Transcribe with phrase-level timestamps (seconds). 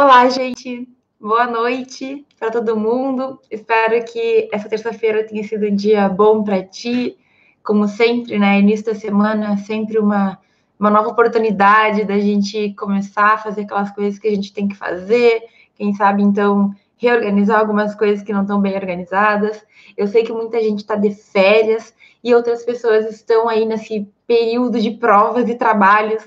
[0.00, 0.88] Olá, gente.
[1.20, 3.40] Boa noite para todo mundo.
[3.50, 7.18] Espero que essa terça-feira tenha sido um dia bom para ti.
[7.64, 8.60] Como sempre, né?
[8.60, 10.38] Início da semana é sempre uma,
[10.78, 14.76] uma nova oportunidade da gente começar a fazer aquelas coisas que a gente tem que
[14.76, 15.42] fazer.
[15.74, 19.66] Quem sabe, então, reorganizar algumas coisas que não estão bem organizadas.
[19.96, 21.92] Eu sei que muita gente está de férias
[22.22, 26.22] e outras pessoas estão aí nesse período de provas e trabalhos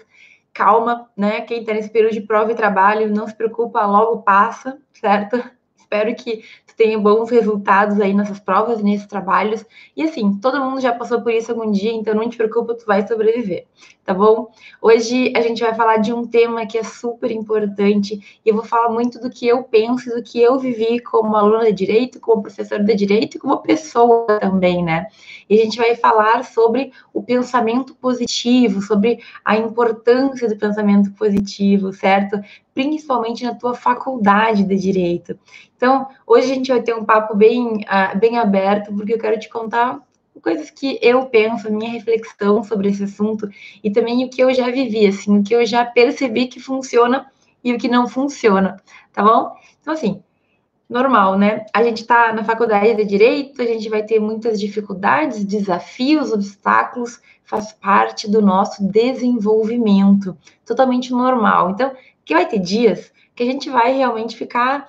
[0.53, 1.41] calma, né?
[1.41, 5.41] Quem está nesse período de prova e trabalho, não se preocupa, logo passa, certo?
[5.91, 9.65] Espero que tu tenha bons resultados aí nessas provas e nesses trabalhos.
[9.93, 12.85] E assim, todo mundo já passou por isso algum dia, então não te preocupa, tu
[12.85, 13.65] vai sobreviver,
[14.05, 14.49] tá bom?
[14.81, 18.63] Hoje a gente vai falar de um tema que é super importante e eu vou
[18.63, 22.41] falar muito do que eu penso, do que eu vivi como aluna de direito, como
[22.41, 25.07] professora de direito e como pessoa também, né?
[25.49, 31.91] E a gente vai falar sobre o pensamento positivo, sobre a importância do pensamento positivo,
[31.91, 32.39] certo?
[32.73, 35.37] Principalmente na tua faculdade de direito.
[35.81, 39.39] Então, hoje a gente vai ter um papo bem, uh, bem aberto, porque eu quero
[39.39, 39.99] te contar
[40.39, 43.49] coisas que eu penso, minha reflexão sobre esse assunto
[43.83, 47.25] e também o que eu já vivi, assim, o que eu já percebi que funciona
[47.63, 48.77] e o que não funciona,
[49.11, 49.55] tá bom?
[49.81, 50.21] Então, assim,
[50.87, 51.65] normal, né?
[51.73, 57.19] A gente está na faculdade de direito, a gente vai ter muitas dificuldades, desafios, obstáculos,
[57.43, 61.71] faz parte do nosso desenvolvimento, totalmente normal.
[61.71, 61.91] Então,
[62.23, 64.87] que vai ter dias que a gente vai realmente ficar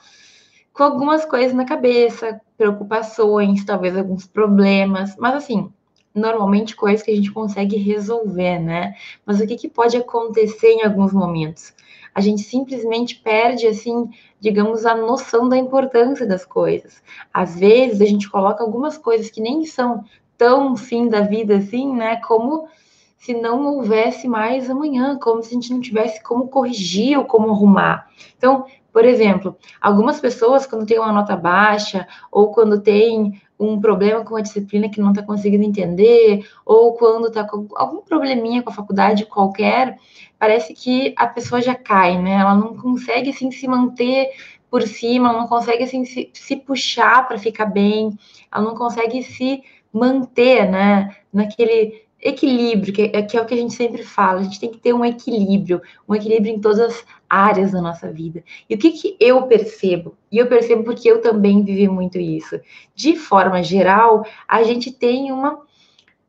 [0.73, 5.71] com algumas coisas na cabeça, preocupações, talvez alguns problemas, mas assim,
[6.15, 8.95] normalmente coisas que a gente consegue resolver, né?
[9.25, 11.75] Mas o que, que pode acontecer em alguns momentos?
[12.15, 17.03] A gente simplesmente perde, assim, digamos, a noção da importância das coisas.
[17.33, 20.05] Às vezes a gente coloca algumas coisas que nem são
[20.37, 22.17] tão fim da vida assim, né?
[22.17, 22.69] Como
[23.17, 27.51] se não houvesse mais amanhã, como se a gente não tivesse como corrigir ou como
[27.51, 28.09] arrumar.
[28.37, 34.25] Então, por exemplo, algumas pessoas, quando tem uma nota baixa, ou quando tem um problema
[34.25, 38.71] com a disciplina que não está conseguindo entender, ou quando está com algum probleminha com
[38.71, 39.97] a faculdade qualquer,
[40.39, 42.35] parece que a pessoa já cai, né?
[42.35, 44.31] Ela não consegue assim se manter
[44.71, 48.11] por cima, ela não consegue assim se, se puxar para ficar bem,
[48.51, 49.63] ela não consegue se
[49.93, 51.15] manter, né?
[51.33, 54.71] Naquele equilíbrio, que é, que é o que a gente sempre fala, a gente tem
[54.71, 58.45] que ter um equilíbrio, um equilíbrio em todas as áreas da nossa vida.
[58.71, 60.17] E o que, que eu percebo?
[60.31, 62.61] E eu percebo porque eu também vivi muito isso.
[62.95, 65.61] De forma geral, a gente tem uma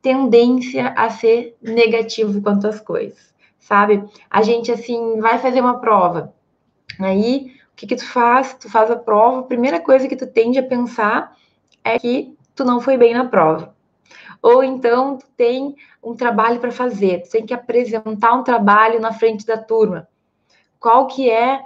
[0.02, 3.34] tendência a ser negativo quanto às coisas
[3.64, 4.04] sabe?
[4.30, 6.34] A gente, assim, vai fazer uma prova.
[7.00, 8.54] Aí, o que que tu faz?
[8.54, 11.34] Tu faz a prova, a primeira coisa que tu tende a pensar
[11.82, 13.73] é que tu não foi bem na prova.
[14.44, 19.10] Ou então, tu tem um trabalho para fazer, tu tem que apresentar um trabalho na
[19.10, 20.06] frente da turma.
[20.78, 21.62] Qual que é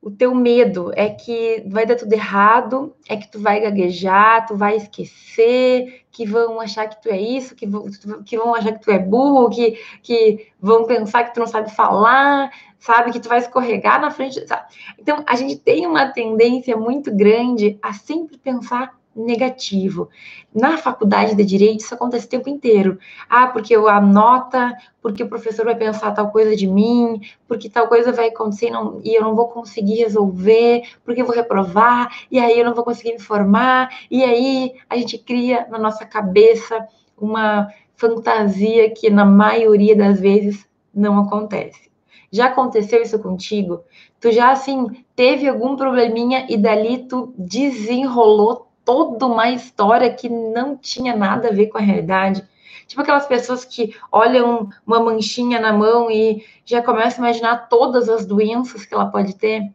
[0.00, 4.56] o teu medo é que vai dar tudo errado, é que tu vai gaguejar, tu
[4.56, 7.86] vai esquecer, que vão achar que tu é isso, que vão,
[8.24, 11.74] que vão achar que tu é burro, que, que vão pensar que tu não sabe
[11.74, 14.46] falar, sabe, que tu vai escorregar na frente.
[14.46, 14.72] Sabe?
[14.96, 20.08] Então, a gente tem uma tendência muito grande a sempre pensar negativo.
[20.54, 22.98] Na faculdade de direito, isso acontece o tempo inteiro.
[23.28, 27.68] Ah, porque eu a nota, porque o professor vai pensar tal coisa de mim, porque
[27.68, 31.34] tal coisa vai acontecer e, não, e eu não vou conseguir resolver, porque eu vou
[31.34, 35.78] reprovar, e aí eu não vou conseguir me formar, e aí a gente cria na
[35.78, 36.86] nossa cabeça
[37.18, 41.90] uma fantasia que na maioria das vezes não acontece.
[42.32, 43.82] Já aconteceu isso contigo?
[44.20, 50.76] Tu já assim teve algum probleminha e dali tu desenrolou toda uma história que não
[50.76, 52.44] tinha nada a ver com a realidade.
[52.88, 58.08] Tipo aquelas pessoas que olham uma manchinha na mão e já começam a imaginar todas
[58.08, 59.72] as doenças que ela pode ter.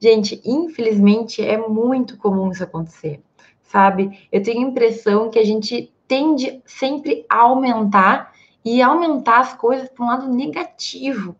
[0.00, 3.22] Gente, infelizmente é muito comum isso acontecer,
[3.62, 4.26] sabe?
[4.32, 8.32] Eu tenho a impressão que a gente tende sempre a aumentar
[8.64, 11.36] e aumentar as coisas para um lado negativo.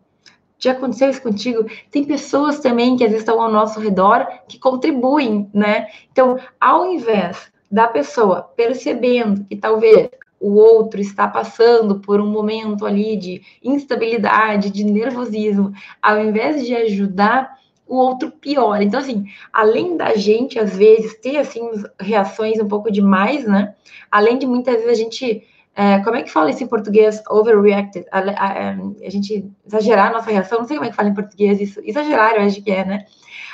[0.59, 1.65] Já aconteceu isso contigo?
[1.91, 5.87] Tem pessoas também que às vezes estão ao nosso redor que contribuem, né?
[6.11, 10.09] Então, ao invés da pessoa percebendo que talvez
[10.39, 16.75] o outro está passando por um momento ali de instabilidade, de nervosismo, ao invés de
[16.75, 17.57] ajudar,
[17.87, 18.83] o outro piora.
[18.83, 21.61] Então, assim, além da gente, às vezes, ter, assim,
[21.99, 23.73] reações um pouco demais, né?
[24.11, 25.43] Além de muitas vezes a gente
[25.79, 27.21] é, como é que fala isso em português?
[27.29, 28.07] Overreacted.
[28.11, 31.13] A, a, a, gente exagerar a nossa reação, não sei como é que fala em
[31.13, 31.79] português isso.
[31.83, 33.05] Exagerar, eu acho que é, né?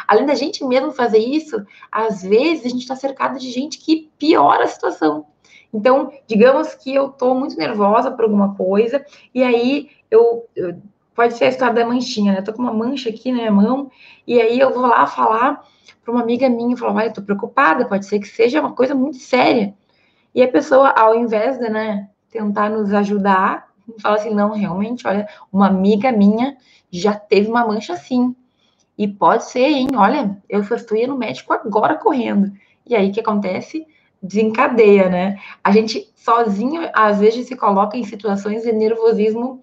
[0.07, 1.61] Além da gente mesmo fazer isso,
[1.91, 5.25] às vezes a gente está cercado de gente que piora a situação.
[5.73, 9.05] Então, digamos que eu estou muito nervosa por alguma coisa,
[9.35, 10.81] e aí eu, eu
[11.13, 12.41] pode ser a história da manchinha, né?
[12.41, 13.91] Tô com uma mancha aqui na minha mão,
[14.25, 15.61] e aí eu vou lá falar
[16.01, 18.95] para uma amiga minha, falar, olha, eu tô preocupada, pode ser que seja uma coisa
[18.95, 19.75] muito séria.
[20.33, 23.67] E a pessoa, ao invés de, né, tentar nos ajudar,
[24.01, 26.57] fala assim, não, realmente, olha, uma amiga minha
[26.91, 28.35] já teve uma mancha assim.
[28.97, 29.87] E pode ser, hein?
[29.95, 32.51] Olha, eu estou indo no médico agora correndo.
[32.85, 33.87] E aí o que acontece?
[34.21, 35.39] Desencadeia, né?
[35.63, 39.61] A gente sozinho, às vezes, se coloca em situações de nervosismo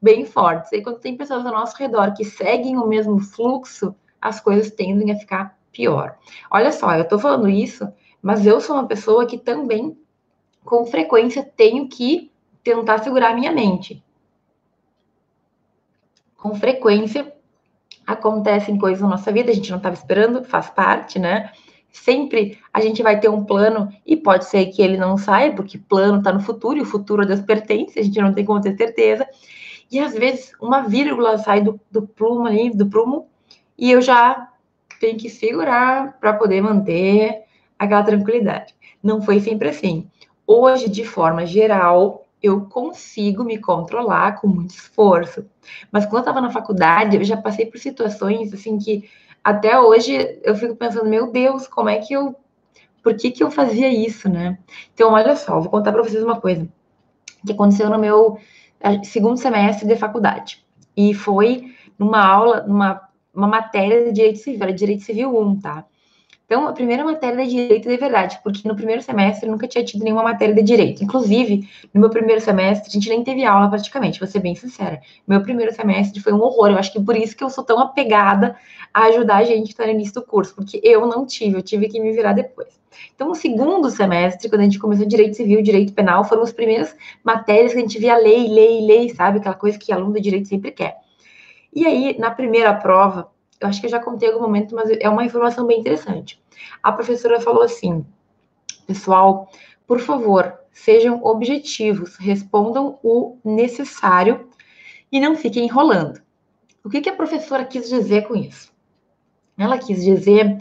[0.00, 0.72] bem fortes.
[0.72, 5.10] E quando tem pessoas ao nosso redor que seguem o mesmo fluxo, as coisas tendem
[5.10, 6.16] a ficar pior.
[6.50, 7.88] Olha só, eu tô falando isso,
[8.22, 9.96] mas eu sou uma pessoa que também,
[10.64, 12.30] com frequência, tenho que
[12.62, 14.02] tentar segurar a minha mente.
[16.36, 17.32] Com frequência,
[18.06, 21.52] acontecem coisas na nossa vida, a gente não estava esperando, faz parte, né?
[21.92, 25.76] Sempre a gente vai ter um plano e pode ser que ele não saia, porque
[25.76, 28.60] plano está no futuro e o futuro a Deus pertence, a gente não tem como
[28.60, 29.26] ter certeza.
[29.90, 33.28] E às vezes uma vírgula sai do, do plumo ali, do prumo,
[33.76, 34.50] e eu já
[35.00, 37.42] tenho que segurar para poder manter
[37.78, 38.74] aquela tranquilidade.
[39.02, 40.08] Não foi sempre assim.
[40.52, 45.46] Hoje, de forma geral, eu consigo me controlar com muito esforço.
[45.92, 49.08] Mas quando eu estava na faculdade, eu já passei por situações assim que
[49.44, 52.34] até hoje eu fico pensando, meu Deus, como é que eu.
[53.00, 54.58] Por que, que eu fazia isso, né?
[54.92, 56.68] Então, olha só, vou contar para vocês uma coisa
[57.46, 58.36] que aconteceu no meu
[58.80, 60.66] eh, segundo semestre de faculdade.
[60.96, 65.86] E foi numa aula, numa uma matéria de direito civil, era direito civil 1, tá?
[66.50, 69.84] Então, a primeira matéria de direito de verdade, porque no primeiro semestre eu nunca tinha
[69.84, 71.04] tido nenhuma matéria de direito.
[71.04, 75.00] Inclusive, no meu primeiro semestre, a gente nem teve aula praticamente, vou ser bem sincera.
[75.28, 76.70] Meu primeiro semestre foi um horror.
[76.70, 78.56] Eu acho que por isso que eu sou tão apegada
[78.92, 82.00] a ajudar a gente no início do curso, porque eu não tive, eu tive que
[82.00, 82.80] me virar depois.
[83.14, 86.96] Então, no segundo semestre, quando a gente começou direito civil, direito penal, foram as primeiras
[87.22, 89.38] matérias que a gente via lei, lei, lei, sabe?
[89.38, 90.96] Aquela coisa que aluno de direito sempre quer.
[91.72, 93.28] E aí, na primeira prova,
[93.60, 96.42] eu acho que eu já contei em algum momento, mas é uma informação bem interessante.
[96.82, 98.04] A professora falou assim:
[98.86, 99.50] pessoal,
[99.86, 104.48] por favor, sejam objetivos, respondam o necessário
[105.12, 106.20] e não fiquem enrolando.
[106.82, 108.72] O que, que a professora quis dizer com isso?
[109.58, 110.58] Ela quis dizer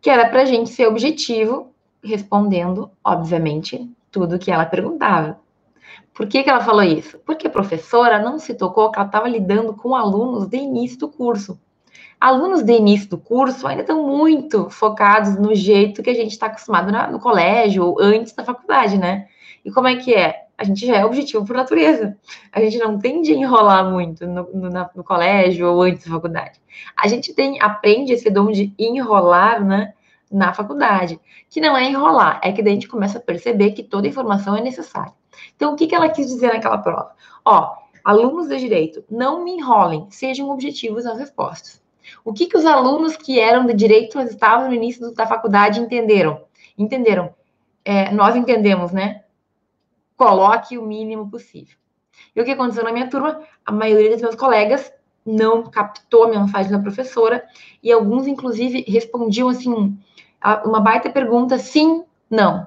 [0.00, 5.40] que era para a gente ser objetivo, respondendo, obviamente, tudo que ela perguntava.
[6.14, 7.18] Por que, que ela falou isso?
[7.18, 11.08] Porque a professora não se tocou que ela estava lidando com alunos de início do
[11.08, 11.60] curso.
[12.20, 16.46] Alunos de início do curso ainda estão muito focados no jeito que a gente está
[16.46, 19.28] acostumado na, no colégio ou antes da faculdade, né?
[19.64, 20.46] E como é que é?
[20.56, 22.16] A gente já é objetivo por natureza.
[22.50, 26.12] A gente não tende a enrolar muito no, no, na, no colégio ou antes da
[26.12, 26.58] faculdade.
[26.96, 29.92] A gente tem, aprende esse dom de enrolar, né?
[30.32, 31.20] Na faculdade.
[31.50, 34.56] Que não é enrolar, é que daí a gente começa a perceber que toda informação
[34.56, 35.12] é necessária.
[35.54, 37.12] Então, o que, que ela quis dizer naquela prova?
[37.44, 41.85] Ó, alunos de direito, não me enrolem, sejam objetivos nas respostas.
[42.24, 45.80] O que, que os alunos que eram de direito, mas estavam no início da faculdade,
[45.80, 46.42] entenderam?
[46.76, 47.34] Entenderam.
[47.84, 49.24] É, nós entendemos, né?
[50.16, 51.76] Coloque o mínimo possível.
[52.34, 53.40] E o que aconteceu na minha turma?
[53.64, 54.92] A maioria dos meus colegas
[55.24, 57.44] não captou a mensagem da professora
[57.82, 59.98] e alguns, inclusive, respondiam assim,
[60.64, 62.66] uma baita pergunta, sim, não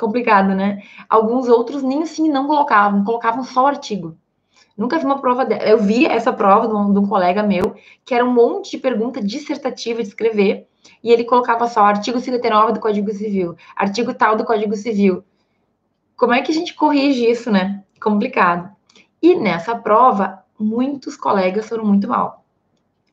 [0.00, 0.82] complicado, né?
[1.08, 4.16] Alguns outros nem assim não colocavam, colocavam só o artigo.
[4.80, 5.62] Nunca vi uma prova dela.
[5.64, 8.78] Eu vi essa prova de um, de um, colega meu, que era um monte de
[8.78, 10.66] pergunta dissertativa de escrever,
[11.04, 15.22] e ele colocava só artigo 59 do Código Civil, artigo tal do Código Civil.
[16.16, 17.84] Como é que a gente corrige isso, né?
[18.00, 18.74] Complicado.
[19.20, 22.40] E nessa prova, muitos colegas foram muito mal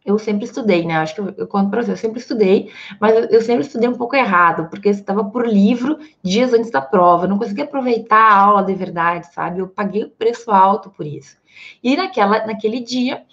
[0.07, 0.95] eu sempre estudei, né?
[0.95, 3.89] Acho que eu, eu conto para você, eu sempre estudei, mas eu, eu, sempre estudei
[3.89, 8.15] um pouco errado, porque eu estava por livro dias antes da prova, não conseguia aproveitar
[8.15, 9.59] a aula de verdade, sabe?
[9.59, 11.35] Eu paguei o preço alto por isso.
[11.83, 13.23] E naquela, naquele dia,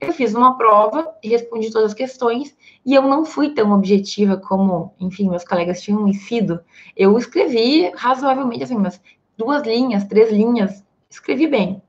[0.00, 2.56] eu fiz uma prova, respondi todas as questões,
[2.86, 6.60] e eu não fui tão objetiva como, enfim, meus colegas tinham sido.
[6.96, 9.00] Eu escrevi razoavelmente, assim, umas
[9.36, 11.82] duas linhas, três linhas, escrevi bem.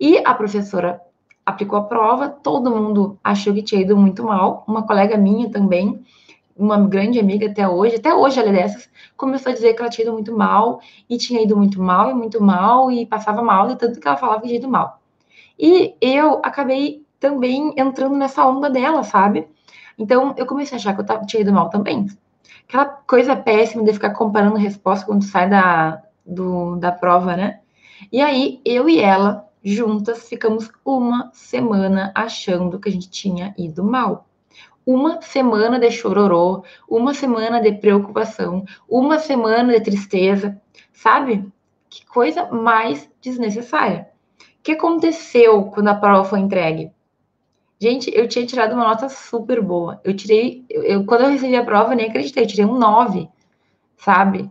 [0.00, 1.00] E a professora
[1.46, 4.64] aplicou a prova, todo mundo achou que tinha ido muito mal.
[4.66, 6.04] Uma colega minha também,
[6.56, 9.90] uma grande amiga até hoje, até hoje ela é dessas, começou a dizer que ela
[9.90, 13.68] tinha ido muito mal, e tinha ido muito mal, e muito mal, e passava mal,
[13.68, 15.00] de tanto que ela falava que tinha ido mal.
[15.58, 19.48] E eu acabei também entrando nessa onda dela, sabe?
[19.98, 22.06] Então, eu comecei a achar que eu tava, tinha ido mal também.
[22.68, 27.60] Aquela coisa péssima de ficar comparando resposta quando sai da, do, da prova, né?
[28.12, 33.82] E aí, eu e ela juntas ficamos uma semana achando que a gente tinha ido
[33.82, 34.28] mal.
[34.86, 40.60] Uma semana de chororô, uma semana de preocupação, uma semana de tristeza,
[40.92, 41.46] sabe?
[41.90, 44.07] Que coisa mais desnecessária.
[44.68, 46.92] Que aconteceu quando a prova foi entregue?
[47.80, 49.98] Gente, eu tinha tirado uma nota super boa.
[50.04, 52.76] Eu tirei, eu, eu, quando eu recebi a prova, eu nem acreditei, eu tirei um
[52.76, 53.28] 9,
[53.96, 54.50] sabe?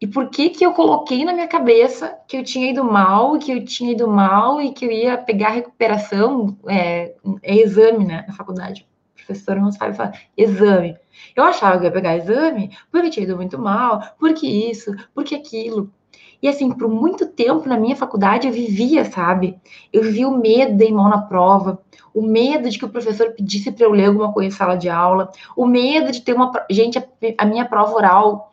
[0.00, 3.52] E por que que eu coloquei na minha cabeça que eu tinha ido mal, que
[3.52, 8.32] eu tinha ido mal e que eu ia pegar recuperação, é, é exame, né, na
[8.32, 8.86] faculdade.
[9.14, 10.96] Professor não sabe falar exame.
[11.36, 15.34] Eu achava que ia pegar exame porque eu tinha ido muito mal, porque isso, porque
[15.34, 15.92] aquilo.
[16.44, 19.58] E assim, por muito tempo na minha faculdade eu vivia, sabe?
[19.90, 21.80] Eu vivia o medo de mal na prova,
[22.12, 24.90] o medo de que o professor pedisse para eu ler alguma coisa em sala de
[24.90, 26.52] aula, o medo de ter uma.
[26.68, 27.04] Gente, a,
[27.38, 28.52] a minha prova oral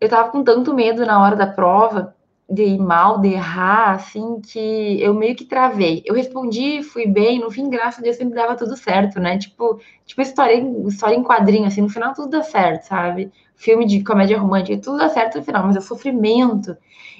[0.00, 2.16] eu tava com tanto medo na hora da prova
[2.50, 6.02] de ir mal, de errar, assim, que eu meio que travei.
[6.06, 9.36] Eu respondi, fui bem, no fim, graças a Deus, sempre dava tudo certo, né?
[9.38, 10.54] Tipo, tipo história,
[10.86, 13.30] história em quadrinho, assim, no final tudo dá certo, sabe?
[13.54, 16.76] Filme de comédia romântica, tudo dá certo no final, mas é sofrimento.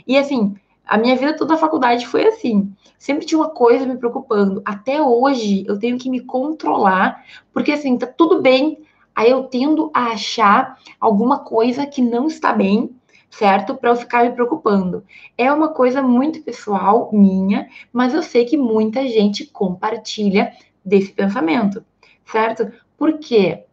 [0.07, 0.55] E assim,
[0.87, 2.73] a minha vida toda a faculdade foi assim.
[2.99, 4.63] Sempre tinha uma coisa me preocupando.
[4.65, 8.79] Até hoje eu tenho que me controlar, porque assim, tá tudo bem
[9.19, 12.97] aí eu tendo a achar alguma coisa que não está bem,
[13.31, 13.75] certo?
[13.75, 15.05] Para eu ficar me preocupando.
[15.37, 20.53] É uma coisa muito pessoal minha, mas eu sei que muita gente compartilha
[20.85, 21.85] desse pensamento,
[22.25, 22.73] certo?
[22.97, 23.65] Por quê?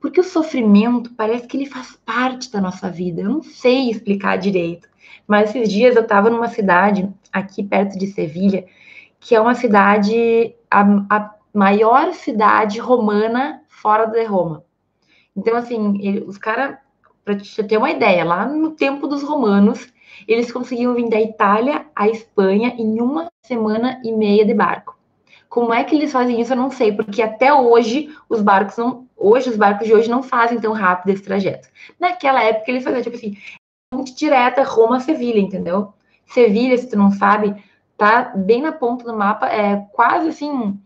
[0.00, 3.20] Porque o sofrimento parece que ele faz parte da nossa vida.
[3.20, 4.88] Eu não sei explicar direito,
[5.26, 8.64] mas esses dias eu estava numa cidade aqui perto de Sevilha,
[9.18, 14.64] que é uma cidade, a, a maior cidade romana fora de Roma.
[15.36, 16.78] Então, assim, ele, os caras,
[17.24, 19.92] para te ter uma ideia, lá no tempo dos romanos,
[20.26, 24.98] eles conseguiam vir da Itália à Espanha em uma semana e meia de barco.
[25.48, 26.52] Como é que eles fazem isso?
[26.52, 29.08] Eu não sei, porque até hoje os barcos não.
[29.16, 31.68] Hoje, os barcos de hoje não fazem tão rápido esse trajeto.
[31.98, 33.36] Naquela época, eles faziam, tipo assim,
[33.92, 35.92] muito direta Roma-Sevilha, entendeu?
[36.26, 37.54] Sevilha, se tu não sabe,
[37.98, 40.80] tá bem na ponta do mapa, é quase assim,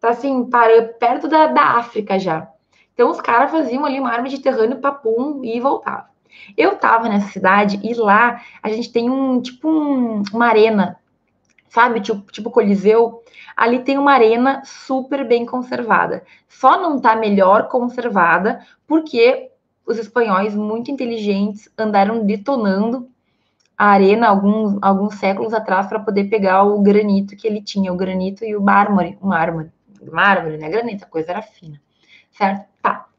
[0.00, 2.48] tá assim, para, perto da, da África já.
[2.96, 6.06] Então os caras faziam ali mar Mediterrâneo, papum e voltavam.
[6.56, 10.98] Eu tava nessa cidade e lá a gente tem um tipo um, uma arena,
[11.68, 12.00] sabe?
[12.00, 13.22] Tipo, tipo Coliseu.
[13.54, 16.24] Ali tem uma arena super bem conservada.
[16.48, 19.50] Só não tá melhor conservada porque
[19.86, 23.10] os espanhóis muito inteligentes andaram detonando
[23.76, 27.96] a arena alguns, alguns séculos atrás para poder pegar o granito que ele tinha, o
[27.96, 29.70] granito e o mármore, o mármore,
[30.10, 30.70] mármore, né?
[30.70, 31.78] Granito, a coisa era fina,
[32.32, 32.66] certo?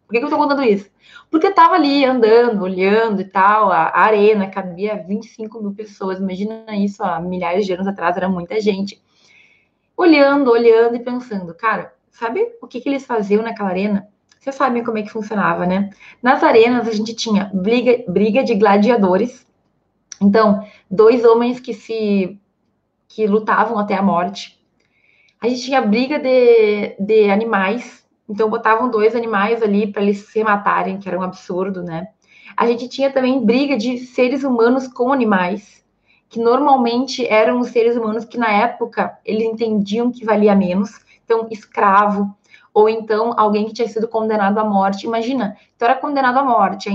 [0.08, 0.90] Por que, que eu tô contando isso?
[1.30, 6.20] Porque eu tava ali andando, olhando e tal, a, arena cabia 25 mil pessoas.
[6.20, 9.02] Imagina isso há milhares de anos atrás, era muita gente.
[9.98, 14.08] Olhando, olhando e pensando, cara, sabe o que, que eles faziam naquela arena?
[14.40, 15.90] Vocês sabem como é que funcionava, né?
[16.24, 19.46] Nas arenas a gente tinha briga, briga de gladiadores.
[20.22, 22.40] Então, dois homens que se
[23.10, 24.58] que lutavam até a morte.
[25.42, 30.44] A gente tinha briga de, de animais, então botavam dois animais ali para eles se
[30.44, 32.10] matarem, que era um absurdo, né?
[32.56, 35.84] A gente tinha também briga de seres humanos com animais,
[36.30, 40.92] que normalmente eram os seres humanos que na época eles entendiam que valia menos,
[41.24, 42.36] então escravo,
[42.74, 45.06] ou então alguém que tinha sido condenado à morte.
[45.06, 46.90] Imagina, tu era condenado à morte,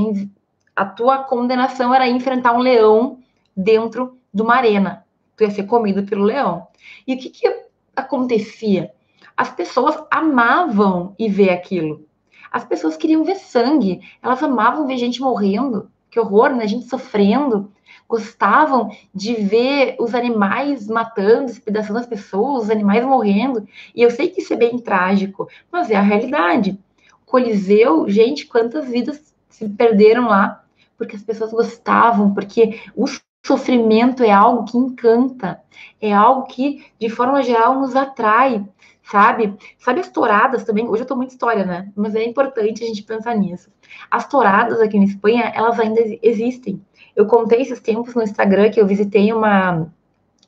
[0.74, 3.18] a tua condenação era enfrentar um leão
[3.56, 5.04] dentro de uma arena.
[5.36, 6.66] Tu ia ser comido pelo leão.
[7.06, 7.62] E o que, que
[7.94, 8.92] acontecia?
[9.36, 12.06] As pessoas amavam e ver aquilo.
[12.50, 16.66] As pessoas queriam ver sangue, elas amavam ver gente morrendo, que horror, né?
[16.66, 17.72] Gente sofrendo.
[18.06, 23.66] Gostavam de ver os animais matando, despedaçando as pessoas, os animais morrendo.
[23.94, 26.78] E eu sei que isso é bem trágico, mas é a realidade.
[27.24, 30.62] Coliseu, gente, quantas vidas se perderam lá
[31.02, 33.06] porque as pessoas gostavam, porque o
[33.44, 35.60] sofrimento é algo que encanta,
[36.00, 38.64] é algo que, de forma geral, nos atrai
[39.02, 39.56] sabe?
[39.78, 40.88] Sabe as touradas também?
[40.88, 41.90] Hoje eu tô muito história, né?
[41.96, 43.70] Mas é importante a gente pensar nisso.
[44.10, 46.80] As touradas aqui na Espanha, elas ainda existem.
[47.14, 49.92] Eu contei esses tempos no Instagram que eu visitei uma,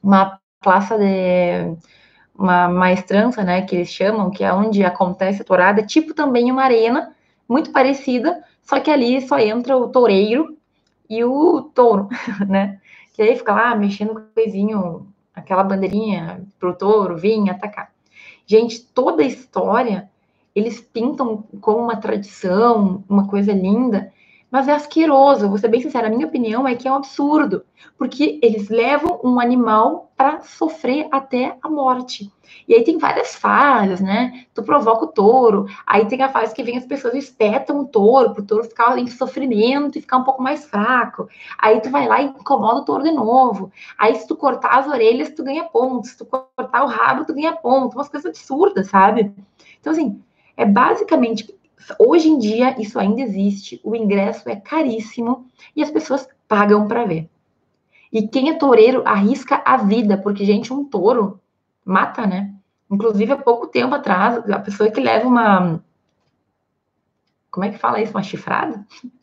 [0.02, 1.76] uma praça de
[2.34, 6.64] uma maestrança, né, que eles chamam, que é onde acontece a tourada, tipo também uma
[6.64, 7.14] arena
[7.48, 10.56] muito parecida, só que ali só entra o toureiro
[11.08, 12.08] e o touro,
[12.48, 12.80] né?
[13.12, 17.93] Que aí fica lá mexendo com o coisinho, aquela bandeirinha pro touro vir atacar.
[18.46, 20.10] Gente, toda a história
[20.54, 24.12] eles pintam como uma tradição, uma coisa linda,
[24.54, 27.64] Mas é asqueroso, vou ser bem sincera, a minha opinião é que é um absurdo,
[27.98, 32.32] porque eles levam um animal para sofrer até a morte.
[32.68, 34.46] E aí tem várias fases, né?
[34.54, 38.32] Tu provoca o touro, aí tem a fase que vem as pessoas espetam o touro,
[38.32, 41.28] para o touro ficar em sofrimento e ficar um pouco mais fraco.
[41.58, 43.72] Aí tu vai lá e incomoda o touro de novo.
[43.98, 46.10] Aí se tu cortar as orelhas, tu ganha pontos.
[46.10, 47.96] Se tu cortar o rabo, tu ganha pontos.
[47.96, 49.34] Umas coisas absurdas, sabe?
[49.80, 50.22] Então, assim,
[50.56, 51.52] é basicamente
[51.98, 57.04] Hoje em dia, isso ainda existe, o ingresso é caríssimo e as pessoas pagam para
[57.04, 57.28] ver.
[58.12, 61.40] E quem é toureiro arrisca a vida, porque, gente, um touro
[61.84, 62.54] mata, né?
[62.90, 65.82] Inclusive, há pouco tempo atrás, a pessoa que leva uma.
[67.50, 68.12] Como é que fala isso?
[68.12, 68.86] Uma chifrada?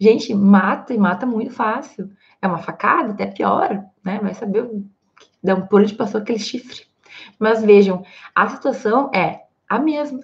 [0.00, 2.10] Gente, mata e mata muito fácil.
[2.40, 4.18] É uma facada, até pior, né?
[4.22, 4.66] Vai saber
[5.42, 6.86] dá um por onde passou aquele chifre.
[7.38, 8.02] Mas vejam,
[8.34, 10.20] a situação é a mesma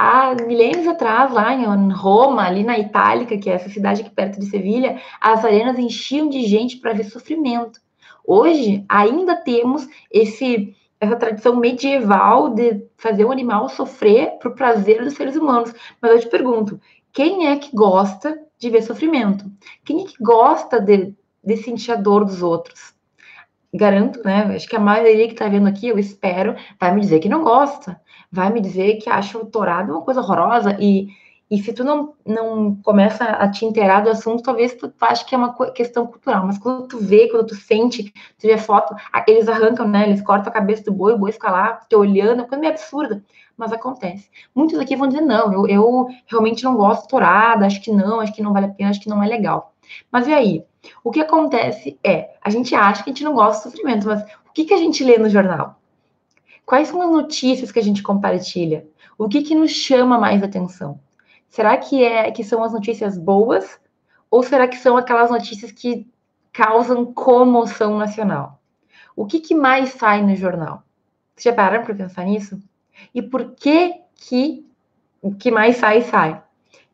[0.00, 4.40] há milênios atrás, lá em Roma, ali na Itálica, que é essa cidade aqui perto
[4.40, 7.78] de Sevilha, as arenas enchiam de gente para ver sofrimento.
[8.24, 15.02] Hoje, ainda temos esse essa tradição medieval de fazer o animal sofrer para o prazer
[15.02, 15.72] dos seres humanos.
[16.00, 16.78] Mas eu te pergunto,
[17.10, 19.50] quem é que gosta de ver sofrimento?
[19.82, 22.94] Quem é que gosta de, de sentir a dor dos outros?
[23.72, 24.54] Garanto, né?
[24.54, 27.44] Acho que a maioria que está vendo aqui, eu espero, vai me dizer que não
[27.44, 28.00] gosta
[28.30, 31.08] vai me dizer que acha o torado uma coisa horrorosa e,
[31.50, 35.34] e se tu não, não começa a te inteirar do assunto, talvez tu ache que
[35.34, 38.94] é uma questão cultural, mas quando tu vê, quando tu sente, tu vê foto,
[39.26, 42.42] eles arrancam, né, eles cortam a cabeça do boi, o boi fica lá te olhando,
[42.42, 43.24] é coisa meio absurda,
[43.56, 44.30] mas acontece.
[44.54, 48.20] Muitos aqui vão dizer, não, eu, eu realmente não gosto de torada, acho que não,
[48.20, 49.74] acho que não vale a pena, acho que não é legal.
[50.10, 50.64] Mas e aí?
[51.04, 54.22] O que acontece é, a gente acha que a gente não gosta de sofrimento, mas
[54.22, 55.80] o que, que a gente lê no jornal?
[56.64, 58.86] Quais são as notícias que a gente compartilha?
[59.18, 61.00] O que, que nos chama mais atenção?
[61.48, 63.80] Será que é que são as notícias boas
[64.30, 66.06] ou será que são aquelas notícias que
[66.52, 68.60] causam comoção nacional?
[69.16, 70.82] O que, que mais sai no jornal?
[71.34, 72.60] Vocês já pararam para pensar nisso?
[73.14, 74.64] E por que que
[75.20, 76.42] o que mais sai sai?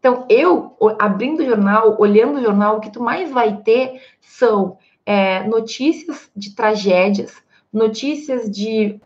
[0.07, 4.79] Então, eu, abrindo o jornal, olhando o jornal, o que tu mais vai ter são
[5.05, 9.01] é, notícias de tragédias, notícias de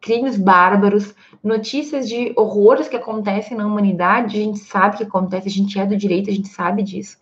[0.00, 1.12] crimes bárbaros,
[1.42, 5.84] notícias de horrores que acontecem na humanidade, a gente sabe que acontece, a gente é
[5.84, 7.18] do direito, a gente sabe disso.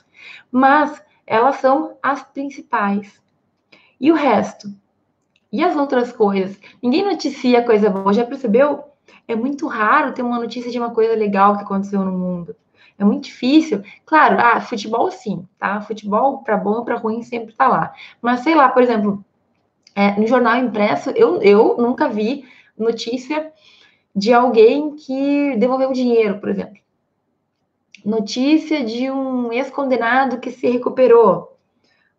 [0.52, 3.18] Mas elas são as principais.
[3.98, 4.70] E o resto?
[5.50, 6.60] E as outras coisas?
[6.82, 8.84] Ninguém noticia coisa boa, já percebeu?
[9.26, 12.54] É muito raro ter uma notícia de uma coisa legal que aconteceu no mundo.
[13.00, 13.82] É muito difícil.
[14.04, 15.80] Claro, ah, futebol sim, tá?
[15.80, 17.94] Futebol para bom para ruim sempre tá lá.
[18.20, 19.24] Mas sei lá, por exemplo,
[19.94, 22.44] é, no jornal impresso, eu, eu nunca vi
[22.76, 23.50] notícia
[24.14, 26.76] de alguém que devolveu dinheiro, por exemplo.
[28.04, 31.49] Notícia de um ex-condenado que se recuperou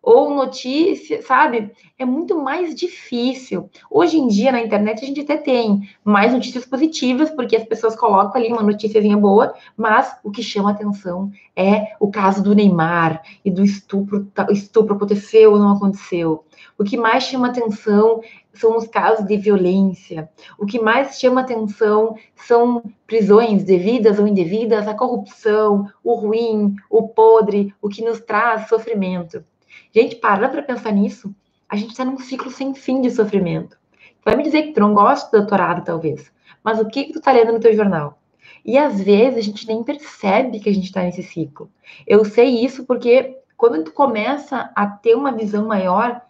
[0.02, 1.70] ou notícia, sabe?
[1.96, 3.70] É muito mais difícil.
[3.88, 7.94] Hoje em dia, na internet, a gente até tem mais notícias positivas, porque as pessoas
[7.94, 13.22] colocam ali uma notíciazinha boa, mas o que chama atenção é o caso do Neymar
[13.44, 14.26] e do estupro.
[14.50, 16.44] Estupro aconteceu ou não aconteceu.
[16.76, 18.20] O que mais chama atenção
[18.52, 20.28] são os casos de violência.
[20.58, 27.08] O que mais chama atenção são prisões devidas ou indevidas, a corrupção, o ruim, o
[27.08, 29.44] podre, o que nos traz sofrimento.
[29.92, 31.34] Gente, para para pensar nisso.
[31.68, 33.78] A gente está num ciclo sem fim de sofrimento.
[34.24, 36.32] Vai me dizer que tu não gosta do doutorado, talvez.
[36.64, 38.18] Mas o que, que tu está lendo no teu jornal?
[38.64, 41.70] E às vezes a gente nem percebe que a gente está nesse ciclo.
[42.06, 46.22] Eu sei isso porque quando tu começa a ter uma visão maior,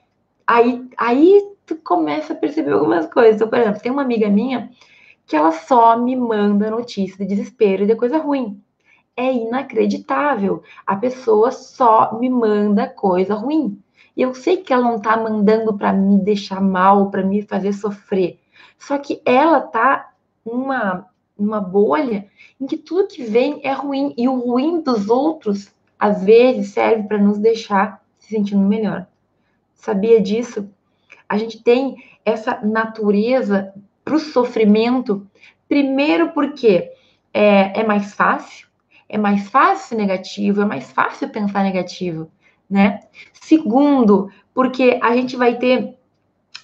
[0.47, 3.37] aí, aí tu começa a perceber algumas coisas.
[3.37, 4.71] Então, por exemplo, tem uma amiga minha
[5.27, 8.61] que ela só me manda notícia de desespero e de coisa ruim
[9.17, 10.63] é inacreditável.
[10.87, 13.81] A pessoa só me manda coisa ruim.
[14.17, 17.73] E eu sei que ela não tá mandando para me deixar mal, para me fazer
[17.73, 18.39] sofrer.
[18.79, 20.13] Só que ela tá
[20.45, 21.07] numa,
[21.39, 22.27] numa bolha
[22.61, 24.15] em que tudo que vem é ruim.
[24.17, 29.07] E o ruim dos outros, às vezes, serve para nos deixar se sentindo melhor.
[29.75, 30.69] Sabia disso?
[31.29, 33.73] A gente tem essa natureza
[34.05, 35.27] para o sofrimento,
[35.69, 36.93] primeiro porque
[37.33, 38.69] é, é mais fácil,
[39.13, 42.31] é mais fácil ser negativo, é mais fácil pensar negativo,
[42.69, 43.01] né?
[43.35, 45.99] Segundo, porque a gente vai ter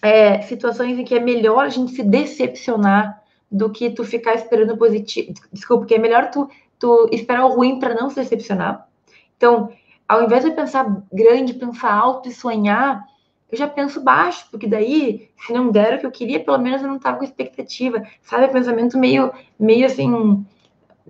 [0.00, 4.78] é, situações em que é melhor a gente se decepcionar do que tu ficar esperando
[4.78, 5.34] positivo.
[5.52, 8.88] Desculpa, que é melhor tu, tu esperar o ruim para não se decepcionar.
[9.36, 9.70] Então,
[10.08, 13.04] ao invés de pensar grande, pensar alto e sonhar,
[13.52, 16.80] eu já penso baixo, porque daí, se não der o que eu queria, pelo menos
[16.80, 18.02] eu não estava com expectativa.
[18.22, 20.46] Sabe, pensamento meio, meio assim,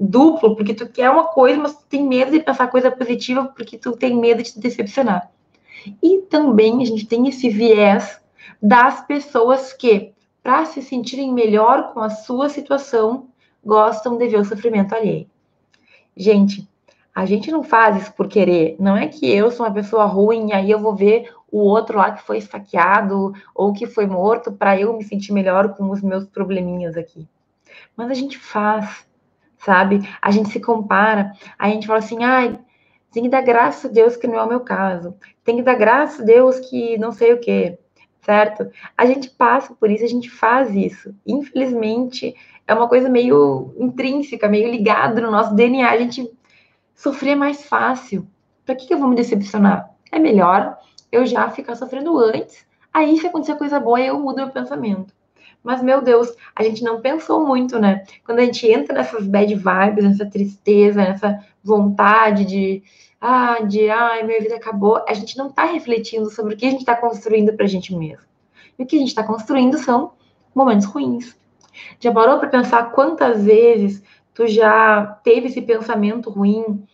[0.00, 3.78] duplo, porque tu quer uma coisa, mas tu tem medo de pensar coisa positiva porque
[3.78, 5.30] tu tem medo de te decepcionar.
[6.02, 8.20] E também a gente tem esse viés
[8.62, 13.28] das pessoas que, para se sentirem melhor com a sua situação,
[13.64, 15.26] gostam de ver o sofrimento alheio.
[16.16, 16.68] Gente,
[17.14, 18.76] a gente não faz isso por querer.
[18.78, 21.98] Não é que eu sou uma pessoa ruim e aí eu vou ver o outro
[21.98, 26.02] lá que foi esfaqueado ou que foi morto para eu me sentir melhor com os
[26.02, 27.26] meus probleminhas aqui.
[27.96, 29.06] Mas a gente faz,
[29.59, 30.09] sabe?
[30.21, 32.59] A gente se compara, a gente fala assim, ai,
[33.11, 35.14] tem que dar graças a Deus que não é o meu caso.
[35.44, 37.79] Tem que dar graças a Deus que não sei o quê,
[38.21, 38.71] certo?
[38.97, 41.14] A gente passa por isso, a gente faz isso.
[41.27, 42.35] Infelizmente,
[42.66, 45.90] é uma coisa meio intrínseca, meio ligada no nosso DNA.
[45.90, 46.31] A gente
[46.94, 48.27] sofrer mais fácil.
[48.64, 49.90] Para que, que eu vou me decepcionar?
[50.12, 50.77] É melhor
[51.11, 52.66] eu já ficar sofrendo antes.
[52.92, 55.14] Aí, se acontecer coisa boa, eu mudo meu pensamento.
[55.62, 58.05] Mas, meu Deus, a gente não pensou muito, né?
[58.25, 62.83] Quando a gente entra nessas bad vibes, nessa tristeza, nessa vontade de,
[63.21, 66.71] ah, de, ai, minha vida acabou, a gente não tá refletindo sobre o que a
[66.71, 68.25] gente está construindo pra gente mesmo.
[68.79, 70.12] E o que a gente está construindo são
[70.55, 71.37] momentos ruins.
[72.01, 76.85] Já parou para pensar quantas vezes tu já teve esse pensamento ruim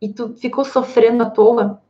[0.00, 1.80] e tu ficou sofrendo à toa?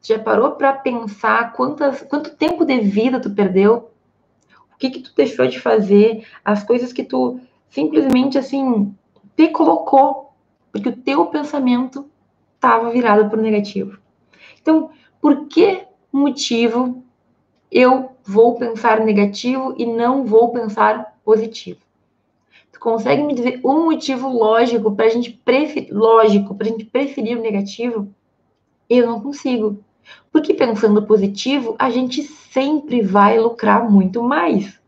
[0.00, 3.90] Já parou para pensar quantas, quanto tempo de vida tu perdeu
[4.74, 8.94] o que que tu deixou de fazer, as coisas que tu simplesmente assim
[9.36, 10.32] te colocou,
[10.70, 12.08] porque o teu pensamento
[12.54, 13.98] estava virado para o negativo.
[14.60, 15.82] Então, por que
[16.12, 17.02] motivo
[17.70, 21.80] eu vou pensar negativo e não vou pensar positivo?
[22.72, 26.84] Tu consegue me dizer um motivo lógico para a gente preferir, lógico para a gente
[26.84, 28.08] preferir o negativo?
[28.88, 29.78] Eu não consigo.
[30.32, 34.78] Porque pensando positivo, a gente sempre vai lucrar muito mais.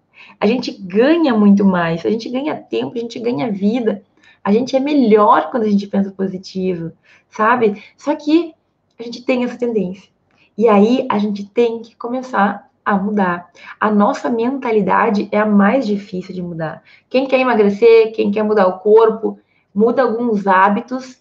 [0.41, 4.03] A gente ganha muito mais, a gente ganha tempo, a gente ganha vida.
[4.43, 6.93] A gente é melhor quando a gente pensa positivo,
[7.29, 7.83] sabe?
[7.97, 8.55] Só que
[8.99, 10.09] a gente tem essa tendência.
[10.57, 13.51] E aí a gente tem que começar a mudar.
[13.81, 16.83] A nossa mentalidade é a mais difícil de mudar.
[17.11, 19.39] Quem quer emagrecer, quem quer mudar o corpo,
[19.75, 21.19] muda alguns hábitos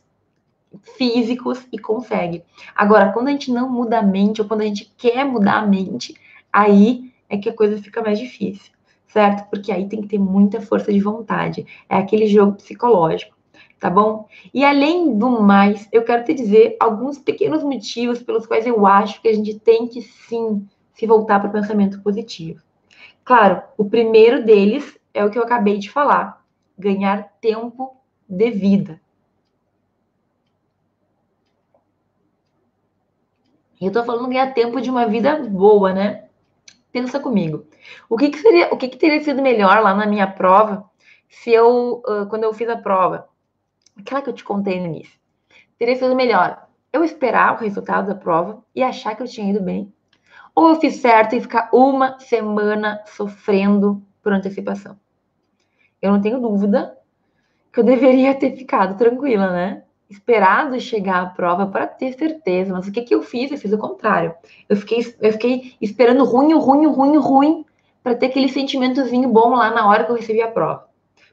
[0.98, 2.44] físicos e consegue.
[2.76, 5.68] Agora, quando a gente não muda a mente, ou quando a gente quer mudar a
[5.68, 6.16] mente,
[6.52, 8.72] aí é que a coisa fica mais difícil,
[9.08, 9.50] certo?
[9.50, 11.66] Porque aí tem que ter muita força de vontade.
[11.90, 13.36] É aquele jogo psicológico,
[13.80, 14.28] tá bom?
[14.54, 19.22] E além do mais, eu quero te dizer alguns pequenos motivos pelos quais eu acho
[19.22, 22.62] que a gente tem que sim se voltar para o pensamento positivo.
[23.24, 26.46] Claro, o primeiro deles é o que eu acabei de falar:
[26.78, 27.96] ganhar tempo
[28.28, 29.02] de vida.
[33.88, 36.26] Eu tô falando ganhar tempo de uma vida boa, né?
[36.92, 37.66] Pensa comigo.
[38.10, 40.90] O que, que seria, o que, que teria sido melhor lá na minha prova
[41.30, 43.28] se eu, uh, quando eu fiz a prova,
[43.98, 45.20] aquela que eu te contei no início,
[45.78, 49.62] teria sido melhor eu esperar o resultado da prova e achar que eu tinha ido
[49.62, 49.94] bem,
[50.56, 54.98] ou eu fiz certo e ficar uma semana sofrendo por antecipação.
[56.02, 56.98] Eu não tenho dúvida
[57.74, 59.84] que eu deveria ter ficado tranquila, né?
[60.10, 62.74] Esperado chegar à prova para ter certeza.
[62.74, 63.52] Mas o que, que eu fiz?
[63.52, 64.34] Eu fiz o contrário.
[64.70, 67.66] Eu fiquei, eu fiquei esperando ruim, ruim, ruim, ruim,
[68.04, 70.86] para ter aquele sentimentozinho bom lá na hora que eu recebi a prova.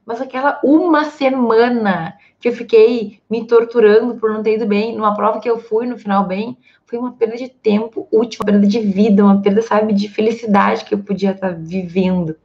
[0.04, 5.14] Mas aquela uma semana que eu fiquei me torturando por não ter ido bem, numa
[5.14, 8.66] prova que eu fui no final bem, foi uma perda de tempo útil, uma perda
[8.66, 12.36] de vida, uma perda, sabe, de felicidade que eu podia estar vivendo.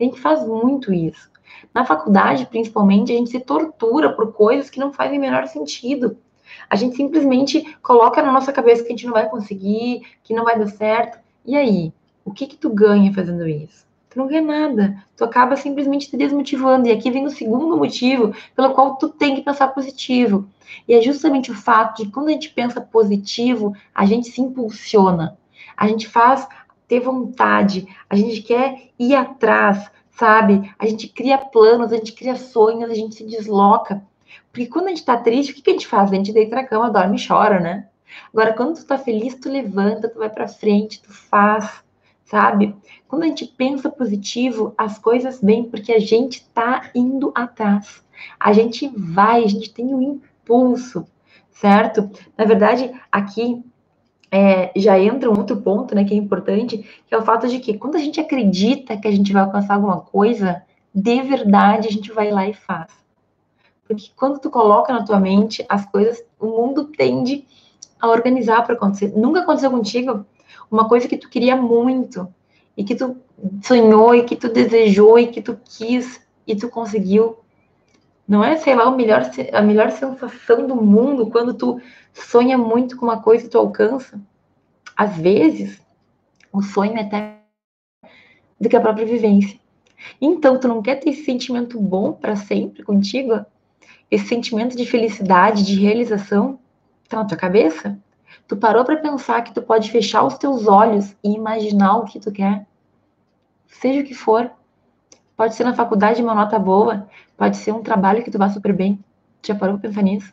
[0.00, 1.30] A gente faz muito isso.
[1.72, 6.16] Na faculdade, principalmente, a gente se tortura por coisas que não fazem o menor sentido.
[6.68, 10.44] A gente simplesmente coloca na nossa cabeça que a gente não vai conseguir, que não
[10.44, 11.18] vai dar certo.
[11.44, 11.92] E aí?
[12.24, 13.84] O que que tu ganha fazendo isso?
[14.10, 15.04] Tu não ganha nada.
[15.16, 16.88] Tu acaba simplesmente te desmotivando.
[16.88, 20.48] E aqui vem o segundo motivo pelo qual tu tem que pensar positivo.
[20.88, 25.36] E é justamente o fato de quando a gente pensa positivo, a gente se impulsiona.
[25.76, 26.46] A gente faz
[26.86, 30.72] ter vontade, a gente quer ir atrás, sabe?
[30.78, 34.02] A gente cria planos, a gente cria sonhos, a gente se desloca.
[34.50, 36.10] Porque quando a gente tá triste, o que, que a gente faz?
[36.10, 37.88] A gente deita na cama, dorme e chora, né?
[38.32, 41.82] Agora, quando tu tá feliz, tu levanta, tu vai pra frente, tu faz,
[42.24, 42.74] sabe?
[43.08, 48.04] Quando a gente pensa positivo, as coisas vêm porque a gente tá indo atrás.
[48.38, 51.04] A gente vai, a gente tem o um impulso,
[51.50, 52.08] certo?
[52.38, 53.64] Na verdade, aqui
[54.36, 57.60] é, já entra um outro ponto, né, que é importante, que é o fato de
[57.60, 60.60] que quando a gente acredita que a gente vai alcançar alguma coisa,
[60.92, 62.90] de verdade a gente vai lá e faz.
[63.86, 67.46] Porque quando tu coloca na tua mente as coisas, o mundo tende
[68.00, 69.12] a organizar para acontecer.
[69.16, 70.26] Nunca aconteceu contigo
[70.68, 72.26] uma coisa que tu queria muito
[72.76, 73.16] e que tu
[73.62, 77.36] sonhou e que tu desejou e que tu quis e tu conseguiu.
[78.26, 81.80] Não é, sei lá, o melhor, a melhor sensação do mundo quando tu
[82.12, 84.20] sonha muito com uma coisa e tu alcança?
[84.96, 85.82] Às vezes,
[86.52, 87.38] o sonho é até
[88.58, 89.58] do que a própria vivência.
[90.20, 93.44] Então, tu não quer ter esse sentimento bom para sempre contigo?
[94.10, 96.58] Esse sentimento de felicidade, de realização?
[97.08, 97.98] Tá na tua cabeça?
[98.46, 102.20] Tu parou para pensar que tu pode fechar os teus olhos e imaginar o que
[102.20, 102.66] tu quer?
[103.66, 104.50] Seja o que for.
[105.36, 108.72] Pode ser na faculdade uma nota boa, pode ser um trabalho que tu vá super
[108.72, 108.98] bem.
[109.44, 110.32] Já parou pra pensar nisso?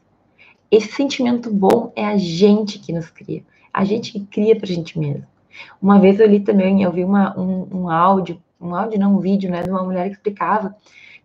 [0.69, 3.43] Esse sentimento bom é a gente que nos cria.
[3.73, 5.25] A gente que cria pra gente mesmo.
[5.81, 9.19] Uma vez eu li também, eu vi uma, um, um áudio, um áudio não, um
[9.19, 10.75] vídeo, né, de uma mulher que explicava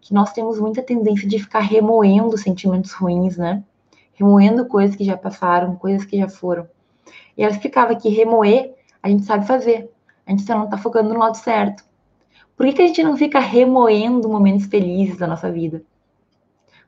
[0.00, 3.64] que nós temos muita tendência de ficar remoendo sentimentos ruins, né?
[4.14, 6.68] Remoendo coisas que já passaram, coisas que já foram.
[7.36, 9.90] E ela explicava que remoer a gente sabe fazer.
[10.24, 11.84] A gente só não tá focando no lado certo.
[12.56, 15.82] Por que, que a gente não fica remoendo momentos felizes da nossa vida?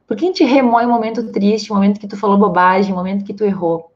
[0.07, 2.97] Por que a gente remói um momento triste, um momento que tu falou bobagem, um
[2.97, 3.93] momento que tu errou?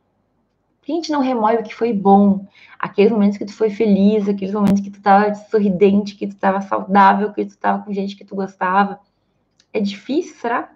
[0.78, 2.46] Por que a gente não remói o que foi bom?
[2.78, 6.60] Aqueles momentos que tu foi feliz, aqueles momentos que tu estava sorridente, que tu estava
[6.60, 9.00] saudável, que tu estava com gente que tu gostava.
[9.72, 10.70] É difícil, será?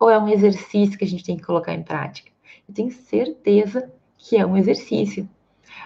[0.00, 2.32] Ou é um exercício que a gente tem que colocar em prática?
[2.68, 5.28] Eu tenho certeza que é um exercício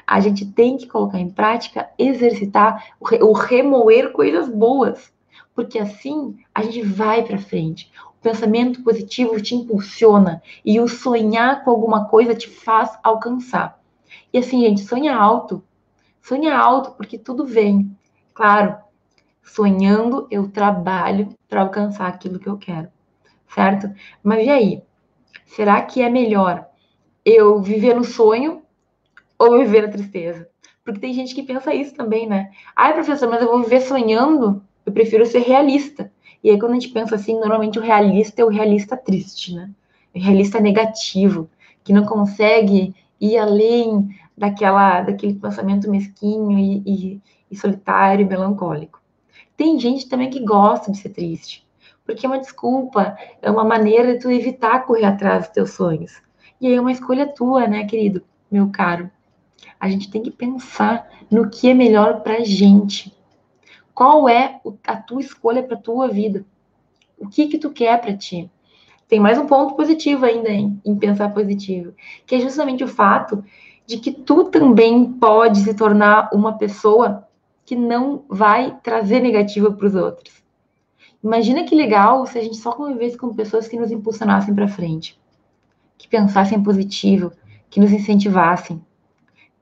[0.09, 5.13] a gente tem que colocar em prática, exercitar o remoer coisas boas,
[5.55, 7.93] porque assim a gente vai para frente.
[8.19, 13.79] O pensamento positivo te impulsiona e o sonhar com alguma coisa te faz alcançar.
[14.33, 15.63] E assim, gente, sonha alto.
[16.23, 17.95] Sonha alto porque tudo vem.
[18.33, 18.79] Claro,
[19.43, 22.89] sonhando eu trabalho para alcançar aquilo que eu quero,
[23.55, 23.91] certo?
[24.23, 24.83] Mas e aí?
[25.45, 26.67] Será que é melhor
[27.25, 28.63] eu viver no sonho
[29.39, 30.49] ou viver a tristeza?
[30.85, 32.51] Porque tem gente que pensa isso também, né?
[32.75, 36.11] Ai, professor, mas eu vou viver sonhando, eu prefiro ser realista.
[36.43, 39.71] E aí, quando a gente pensa assim, normalmente o realista é o realista triste, né?
[40.15, 41.49] O realista negativo,
[41.85, 49.01] que não consegue ir além daquela, daquele pensamento mesquinho e, e, e solitário e melancólico.
[49.57, 51.67] Tem gente também que gosta de ser triste,
[52.07, 56.23] porque é uma desculpa, é uma maneira de tu evitar correr atrás dos teus sonhos.
[56.61, 59.11] E aí é uma escolha tua, né, querido, meu caro?
[59.79, 63.15] A gente tem que pensar no que é melhor para gente.
[63.95, 66.45] Qual é a tua escolha para a tua vida?
[67.19, 68.51] O que que tu quer para ti?
[69.09, 71.95] Tem mais um ponto positivo ainda hein, em pensar positivo,
[72.27, 73.43] que é justamente o fato
[73.87, 77.27] de que tu também pode se tornar uma pessoa
[77.65, 80.43] que não vai trazer negativa para os outros.
[81.25, 85.19] Imagina que legal se a gente só convivesse com pessoas que nos impulsionassem para frente,
[85.97, 87.33] que pensassem positivo,
[87.71, 88.81] que nos incentivassem.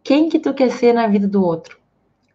[0.07, 1.81] Quem que tu quer ser na vida do outro?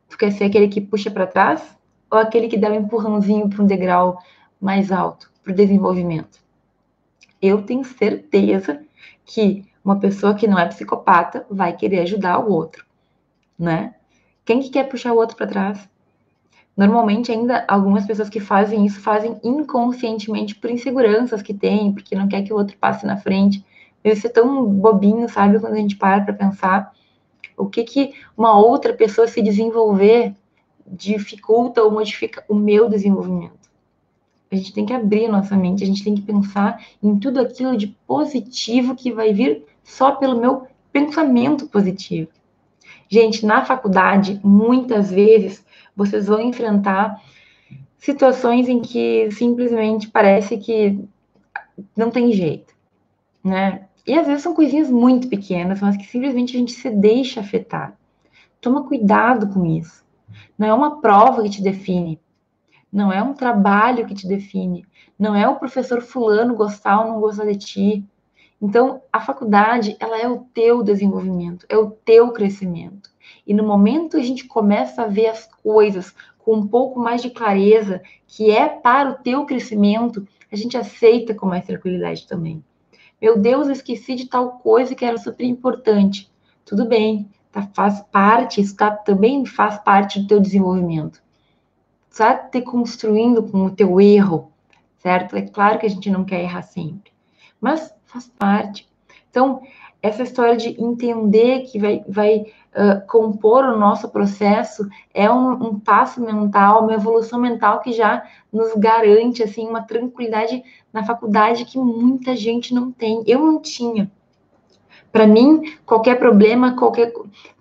[0.10, 1.64] Tu quer ser aquele que puxa para trás
[2.10, 4.22] ou aquele que dá um empurrãozinho para um degrau
[4.60, 6.38] mais alto, para o desenvolvimento?
[7.42, 8.82] Eu tenho certeza
[9.26, 12.86] que uma pessoa que não é psicopata vai querer ajudar o outro,
[13.58, 13.96] né?
[14.44, 15.90] Quem que quer puxar o outro para trás?
[16.76, 22.28] Normalmente, ainda algumas pessoas que fazem isso fazem inconscientemente por inseguranças que têm, porque não
[22.28, 23.66] quer que o outro passe na frente.
[24.04, 25.58] Isso é tão bobinho, sabe?
[25.58, 26.92] Quando a gente para para pensar
[27.62, 30.34] o que, que uma outra pessoa se desenvolver
[30.88, 33.70] dificulta ou modifica o meu desenvolvimento?
[34.52, 37.78] A gente tem que abrir nossa mente, a gente tem que pensar em tudo aquilo
[37.78, 42.30] de positivo que vai vir só pelo meu pensamento positivo.
[43.08, 45.64] Gente, na faculdade, muitas vezes
[45.96, 47.22] vocês vão enfrentar
[47.98, 51.00] situações em que simplesmente parece que
[51.96, 52.74] não tem jeito,
[53.44, 53.88] né?
[54.06, 57.98] E às vezes são coisinhas muito pequenas, mas que simplesmente a gente se deixa afetar.
[58.60, 60.04] Toma cuidado com isso.
[60.58, 62.20] Não é uma prova que te define.
[62.92, 64.86] Não é um trabalho que te define.
[65.18, 68.06] Não é o professor fulano gostar ou não gostar de ti.
[68.62, 73.10] Então, a faculdade, ela é o teu desenvolvimento, é o teu crescimento.
[73.46, 77.30] E no momento a gente começa a ver as coisas com um pouco mais de
[77.30, 82.64] clareza, que é para o teu crescimento, a gente aceita com mais tranquilidade também.
[83.22, 86.32] Meu Deus, eu esqueci de tal coisa que era super importante.
[86.66, 91.22] Tudo bem, tá, faz parte, isso tá, também faz parte do teu desenvolvimento.
[92.10, 94.52] Está te construindo com o teu erro,
[94.98, 95.36] certo?
[95.36, 97.12] É claro que a gente não quer errar sempre,
[97.60, 98.90] mas faz parte.
[99.30, 99.62] Então,
[100.02, 102.46] essa história de entender que vai, vai
[103.08, 108.74] compor o nosso processo é um, um, passo mental, uma evolução mental que já nos
[108.76, 113.24] garante assim uma tranquilidade na faculdade que muita gente não tem.
[113.28, 114.10] Eu não tinha.
[115.12, 117.12] Para mim, qualquer problema, qualquer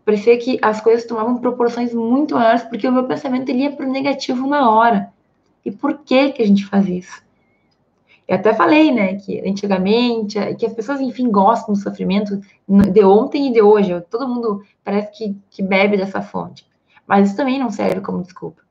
[0.05, 3.87] parecia que as coisas tomavam proporções muito maiores porque o meu pensamento ele ia para
[3.87, 5.13] o negativo na hora.
[5.65, 7.30] E por que que a gente faz isso?
[8.31, 13.49] Eu até falei, né, que antigamente, que as pessoas, enfim, gostam do sofrimento de ontem
[13.49, 14.01] e de hoje.
[14.03, 16.65] Todo mundo parece que, que bebe dessa fonte.
[17.05, 18.63] Mas isso também não serve como desculpa.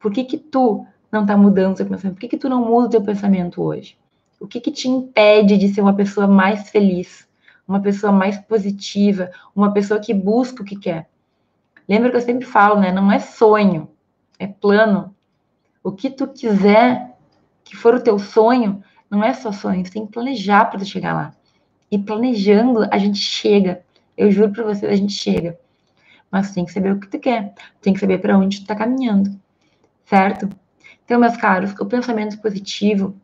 [0.00, 2.14] Por que que tu não está mudando o seu pensamento?
[2.14, 3.96] Por que que tu não muda o teu pensamento hoje?
[4.40, 7.28] O que que te impede de ser uma pessoa mais feliz?
[7.68, 9.30] Uma pessoa mais positiva?
[9.54, 11.08] Uma pessoa que busca o que quer?
[11.88, 12.90] Lembra que eu sempre falo, né?
[12.90, 13.88] Não é sonho,
[14.36, 15.14] é plano.
[15.80, 17.09] O que tu quiser
[17.70, 21.14] que for o teu sonho, não é só sonho, você tem que planejar para chegar
[21.14, 21.32] lá.
[21.88, 23.82] E planejando, a gente chega.
[24.16, 25.56] Eu juro para você, a gente chega.
[26.30, 28.74] Mas tem que saber o que tu quer, tem que saber para onde tu está
[28.74, 29.30] caminhando,
[30.04, 30.48] certo?
[31.04, 33.14] Então, meus caros, o pensamento positivo,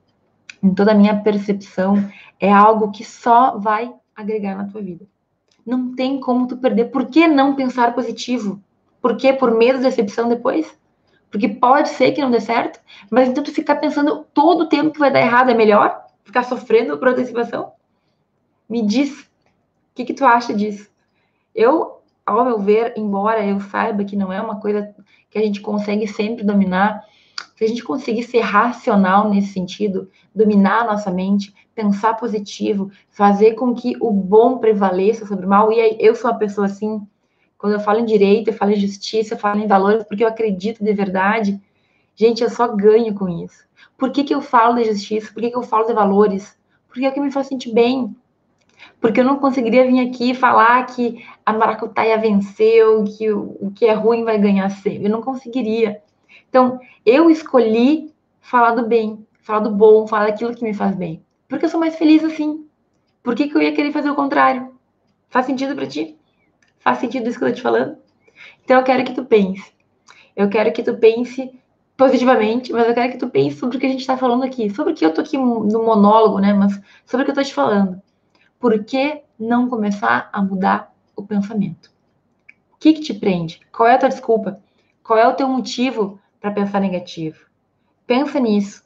[0.63, 5.07] em toda a minha percepção, é algo que só vai agregar na tua vida.
[5.65, 6.87] Não tem como tu perder.
[6.87, 8.63] Por que não pensar positivo?
[9.01, 10.77] Por que por medo da decepção depois?
[11.31, 14.93] Porque pode ser que não dê certo, mas então tu ficar pensando todo o tempo
[14.93, 16.05] que vai dar errado é melhor?
[16.25, 17.73] Ficar sofrendo por antecipação?
[18.69, 19.27] Me diz, o
[19.95, 20.89] que, que tu acha disso?
[21.55, 24.95] Eu, ao meu ver, embora eu saiba que não é uma coisa
[25.31, 27.05] que a gente consegue sempre dominar,
[27.57, 33.55] se a gente conseguir ser racional nesse sentido, dominar a nossa mente, pensar positivo, fazer
[33.55, 37.07] com que o bom prevaleça sobre o mal, e aí eu sou uma pessoa assim,
[37.59, 40.29] quando eu falo em direito, eu falo em justiça, eu falo em valores, porque eu
[40.29, 41.61] acredito de verdade.
[42.15, 43.65] Gente, eu só ganho com isso.
[43.97, 45.33] Por que, que eu falo de justiça?
[45.33, 46.57] Por que, que eu falo de valores?
[46.89, 48.15] Porque é o que me faz sentir bem.
[49.01, 53.87] Porque eu não conseguiria vir aqui falar que a maracutaia venceu, que o, o que
[53.87, 55.05] é ruim vai ganhar sempre.
[55.05, 56.03] Eu não conseguiria.
[56.49, 61.23] Então, eu escolhi falar do bem, falar do bom, falar daquilo que me faz bem.
[61.49, 62.67] Porque eu sou mais feliz assim.
[63.23, 64.75] Por que, que eu ia querer fazer o contrário?
[65.29, 66.17] Faz sentido para ti?
[66.87, 67.97] Faz sentido isso que eu tô te falando?
[68.65, 69.73] Então eu quero que tu pense.
[70.37, 71.53] Eu quero que tu pense
[71.97, 74.71] positivamente, mas eu quero que tu pense sobre o que a gente está falando aqui.
[74.71, 76.53] Sobre o que eu tô aqui no monólogo, né?
[76.53, 78.01] Mas sobre o que eu tô te falando.
[78.61, 81.91] Por que não começar a mudar o pensamento?
[82.75, 83.61] O que, que te prende?
[83.73, 84.61] Qual é a tua desculpa?
[85.03, 87.47] Qual é o teu motivo para pensar negativo?
[88.07, 88.85] Pensa nisso.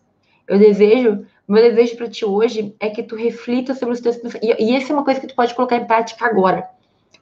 [0.49, 4.59] Eu desejo, meu desejo para ti hoje é que tu reflita sobre os teus pensamentos.
[4.59, 6.67] E, e essa é uma coisa que tu pode colocar em prática agora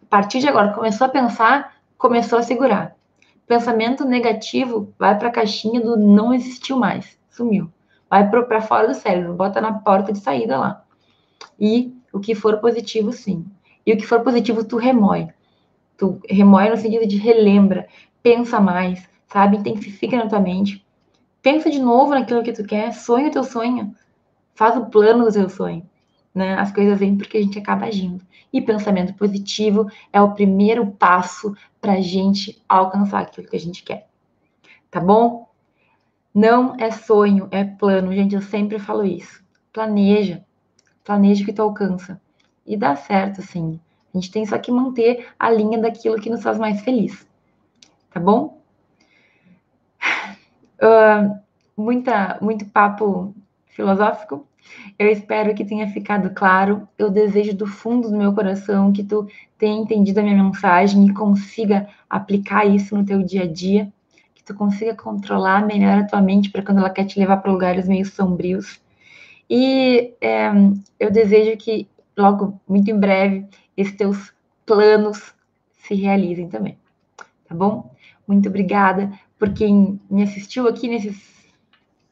[0.08, 2.96] a partir de agora, começou a pensar, começou a segurar.
[3.46, 7.70] Pensamento negativo vai para a caixinha do não existiu mais, sumiu.
[8.08, 10.82] Vai para fora do cérebro, bota na porta de saída lá.
[11.60, 13.44] E o que for positivo, sim.
[13.84, 15.28] E o que for positivo, tu remói.
[15.98, 17.86] Tu remói no sentido de relembra,
[18.22, 19.58] pensa mais, sabe?
[19.58, 20.82] Intensifica na tua mente.
[21.42, 23.94] Pensa de novo naquilo que tu quer, sonha o teu sonho.
[24.54, 25.86] Faz o plano do teu sonho
[26.34, 26.54] né?
[26.54, 28.24] As coisas vêm porque a gente acaba agindo.
[28.52, 33.82] E pensamento positivo é o primeiro passo para a gente alcançar aquilo que a gente
[33.82, 34.08] quer.
[34.90, 35.48] Tá bom?
[36.34, 38.12] Não é sonho, é plano.
[38.12, 39.42] Gente, eu sempre falo isso.
[39.72, 40.44] Planeja.
[41.04, 42.20] Planeja o que tu alcança.
[42.66, 43.80] E dá certo, sim.
[44.14, 47.26] A gente tem só que manter a linha daquilo que nos faz mais feliz.
[48.10, 48.62] Tá bom?
[50.80, 51.38] Uh,
[51.76, 53.34] muita, muito papo
[53.78, 54.44] filosófico,
[54.98, 56.88] eu espero que tenha ficado claro.
[56.98, 61.14] Eu desejo do fundo do meu coração que tu tenha entendido a minha mensagem e
[61.14, 63.92] consiga aplicar isso no teu dia a dia,
[64.34, 67.52] que tu consiga controlar melhor a tua mente para quando ela quer te levar para
[67.52, 68.80] lugares meio sombrios.
[69.48, 70.50] E é,
[70.98, 74.32] eu desejo que logo, muito em breve, esses teus
[74.66, 75.32] planos
[75.78, 76.76] se realizem também.
[77.48, 77.94] Tá bom?
[78.26, 81.37] Muito obrigada por quem me assistiu aqui nesses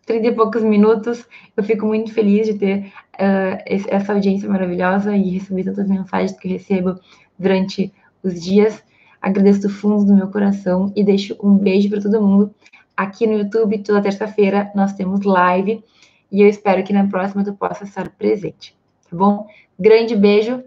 [0.07, 1.27] 30 e poucos minutos.
[1.57, 6.49] Eu fico muito feliz de ter uh, essa audiência maravilhosa e receber tantas mensagens que
[6.49, 6.99] recebo
[7.38, 7.92] durante
[8.23, 8.83] os dias.
[9.21, 12.55] Agradeço do fundo do meu coração e deixo um beijo para todo mundo.
[12.97, 15.85] Aqui no YouTube, toda terça-feira, nós temos live
[16.31, 18.75] e eu espero que na próxima tu possa estar presente,
[19.11, 19.47] tá bom?
[19.79, 20.62] Grande beijo,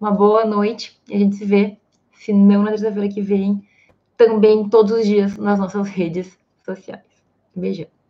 [0.00, 1.76] uma boa noite e a gente se vê,
[2.14, 3.62] se não na terça-feira que vem,
[4.16, 7.04] também todos os dias nas nossas redes sociais.
[7.54, 8.01] Beijão.